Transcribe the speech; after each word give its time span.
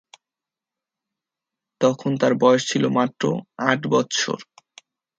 তখন 1.81 2.11
তার 2.21 2.33
বয়স 2.41 2.63
ছিল 2.71 2.83
মাত্র 2.97 3.23
আট 3.69 3.81
বৎসর। 3.91 4.39